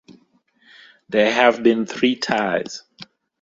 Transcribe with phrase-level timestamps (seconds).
[1.09, 2.81] There have been three ties.